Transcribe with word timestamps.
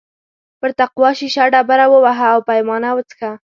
پر 0.59 0.69
تقوا 0.79 1.09
شیشه 1.19 1.43
ډبره 1.53 1.85
ووهه 1.89 2.27
او 2.33 2.39
پیمانه 2.49 2.89
وڅښه. 2.93 3.31